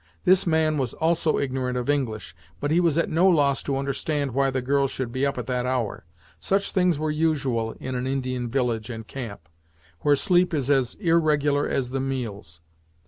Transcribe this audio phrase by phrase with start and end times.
[0.25, 4.31] This man was also ignorant of English, but he was at no loss to understand
[4.31, 6.05] why the girl should be up at that hour.
[6.39, 9.47] Such things were usual in an Indian village and camp,
[9.99, 12.61] where sleep is as irregular as the meals.